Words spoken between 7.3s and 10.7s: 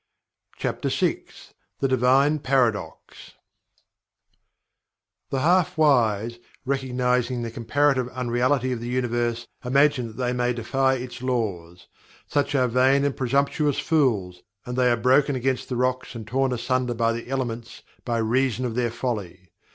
the comparative unreality of the Universe, imagine that they may